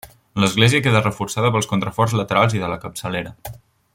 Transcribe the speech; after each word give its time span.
L'església 0.43 0.79
queda 0.87 1.01
reforçada 1.03 1.51
pels 1.57 1.69
contraforts 1.75 2.17
laterals 2.23 2.57
i 2.61 2.65
de 2.65 2.73
la 2.75 2.83
capçalera. 2.87 3.37